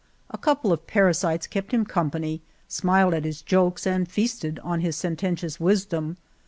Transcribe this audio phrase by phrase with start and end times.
[0.31, 4.95] A couple of parasites kept him company, smiled at his jokes and feasted on his
[4.95, 6.17] sententious wisdom.